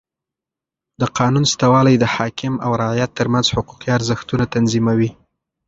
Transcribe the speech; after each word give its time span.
د 1.01 1.03
قانون 1.17 1.45
سته 1.53 1.65
والى 1.73 1.95
د 1.99 2.05
حاکم 2.15 2.53
او 2.65 2.71
رعیت 2.81 3.11
ترمنځ 3.19 3.45
حقوقي 3.55 3.89
ارزښتونه 3.97 4.43
تنظیموي. 4.55 5.09